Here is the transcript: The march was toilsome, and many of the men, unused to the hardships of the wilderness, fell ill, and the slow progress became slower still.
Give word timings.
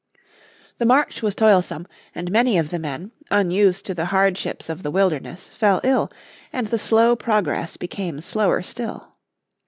The 0.79 0.85
march 0.87 1.21
was 1.21 1.35
toilsome, 1.35 1.85
and 2.15 2.31
many 2.31 2.57
of 2.57 2.71
the 2.71 2.79
men, 2.79 3.11
unused 3.29 3.85
to 3.85 3.93
the 3.93 4.05
hardships 4.05 4.67
of 4.67 4.81
the 4.81 4.89
wilderness, 4.89 5.49
fell 5.53 5.79
ill, 5.83 6.11
and 6.51 6.65
the 6.65 6.79
slow 6.79 7.15
progress 7.15 7.77
became 7.77 8.19
slower 8.19 8.63
still. 8.63 9.13